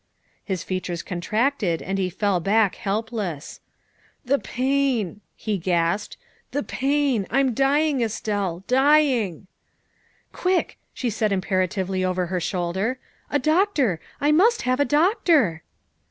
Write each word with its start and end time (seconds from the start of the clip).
''His 0.51 0.63
features 0.63 1.03
contracted 1.03 1.79
and 1.79 1.99
he 1.99 2.09
fell 2.09 2.39
back 2.39 2.73
helpless." 2.73 3.59
The 4.25 4.39
pain," 4.39 5.21
he 5.35 5.59
gasped," 5.59 6.17
the 6.53 6.63
pain. 6.63 7.27
I'm 7.29 7.53
dying, 7.53 8.01
Estelle, 8.01 8.63
dying."" 8.65 9.45
Quick," 10.33 10.79
she 10.91 11.11
said 11.11 11.31
imperatively 11.31 12.03
over 12.03 12.25
her 12.33 12.39
shoulder, 12.39 12.97
''a 13.29 13.37
doctor; 13.37 13.99
I 14.19 14.31
must 14.31 14.63
have 14.63 14.79
a 14.79 14.85
doctor. 14.85 15.61